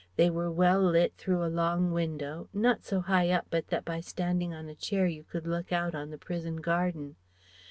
[0.15, 3.99] They were well lit through a long window, not so high up but that by
[3.99, 7.17] standing on a chair you could look out on the prison garden.